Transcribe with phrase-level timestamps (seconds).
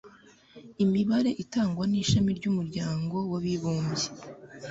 [0.83, 4.07] Imibare itangwa n'Ishami ry'Umuryango w'Abibumbye